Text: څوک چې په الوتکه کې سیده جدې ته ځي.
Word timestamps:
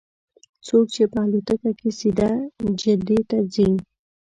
څوک 0.65 0.85
چې 0.95 1.03
په 1.11 1.19
الوتکه 1.25 1.71
کې 1.79 1.89
سیده 1.99 2.31
جدې 2.79 3.19
ته 3.29 3.37
ځي. 3.53 3.69